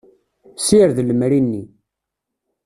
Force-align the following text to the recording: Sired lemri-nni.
Sired 0.65 0.97
lemri-nni. 1.07 1.63